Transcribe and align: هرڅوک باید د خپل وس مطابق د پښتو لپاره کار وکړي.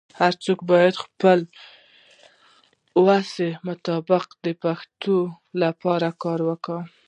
هرڅوک 0.19 0.59
باید 0.69 0.93
د 0.97 1.01
خپل 1.03 1.39
وس 3.05 3.31
مطابق 3.67 4.25
د 4.45 4.47
پښتو 4.63 5.17
لپاره 5.61 6.07
کار 6.23 6.39
وکړي. 6.49 6.81